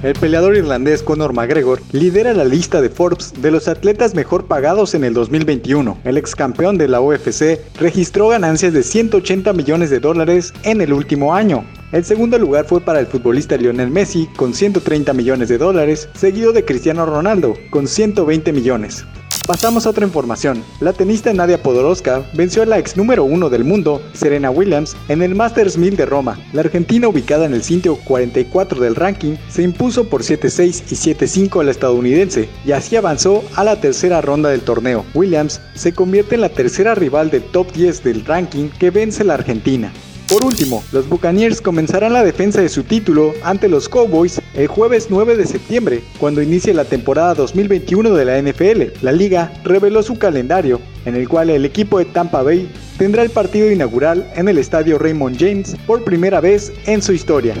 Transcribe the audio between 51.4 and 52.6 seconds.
el equipo de Tampa